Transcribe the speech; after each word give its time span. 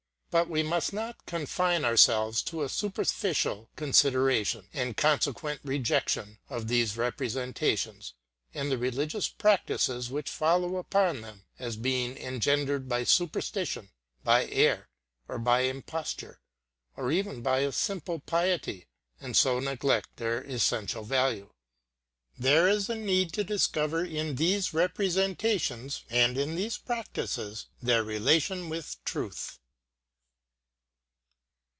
But 0.33 0.47
we 0.47 0.63
must 0.63 0.93
not 0.93 1.25
confine 1.25 1.83
ourselves 1.83 2.41
to 2.43 2.61
a 2.63 2.69
superficial 2.69 3.69
consideration 3.75 4.69
and 4.71 4.95
consequent 4.95 5.59
rejection 5.61 6.39
of 6.49 6.69
these 6.69 6.95
representations 6.95 8.13
and 8.53 8.71
the 8.71 8.77
religious 8.77 9.27
practices 9.27 10.09
which 10.09 10.29
follow 10.29 10.77
upon 10.77 11.19
them 11.19 11.43
as 11.59 11.75
being 11.75 12.15
engendered 12.15 12.87
by 12.87 13.03
superstition, 13.03 13.89
by 14.23 14.45
error, 14.45 14.87
or 15.27 15.37
by 15.37 15.63
imposture, 15.63 16.39
or 16.95 17.11
even 17.11 17.41
by 17.41 17.59
a 17.59 17.73
simple 17.73 18.19
piety, 18.19 18.87
and 19.19 19.35
so 19.35 19.59
neglect 19.59 20.15
their 20.15 20.41
essential 20.43 21.03
value. 21.03 21.51
There 22.39 22.69
is 22.69 22.87
need 22.87 23.33
to 23.33 23.43
discover 23.43 24.05
in 24.05 24.37
these 24.37 24.73
representations 24.73 26.05
and 26.09 26.37
in 26.37 26.55
these 26.55 26.77
practices 26.77 27.65
their 27.81 28.05
relation 28.05 28.69
with 28.69 28.95
truth. 29.03 29.57